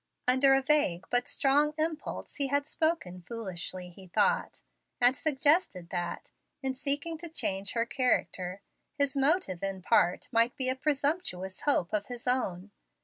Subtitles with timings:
[0.27, 4.63] Under a vague but strong impulse he had spoken foolishly, he thought;
[4.99, 6.31] and suggested that,
[6.63, 8.61] in seeking to change her character,
[8.95, 12.71] his motive in part might be a presumptuous hope of his own.